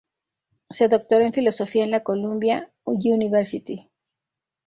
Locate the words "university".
2.85-3.87